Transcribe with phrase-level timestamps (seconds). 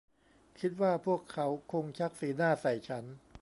[0.59, 3.05] คิดว่าพวกเขาคงชักสีหน้าใส่ฉัน